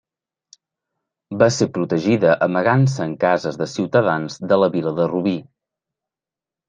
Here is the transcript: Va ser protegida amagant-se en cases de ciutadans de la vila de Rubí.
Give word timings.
Va 1.41 1.49
ser 1.57 1.67
protegida 1.75 2.33
amagant-se 2.47 3.05
en 3.09 3.13
cases 3.27 3.61
de 3.63 3.69
ciutadans 3.77 4.43
de 4.53 4.59
la 4.63 4.71
vila 4.77 4.99
de 5.01 5.07
Rubí. 5.13 5.39